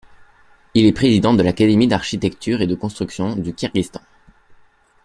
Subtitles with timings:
[0.73, 4.01] Il est président de l'académie d'architecture et de construction du Kirghizistan.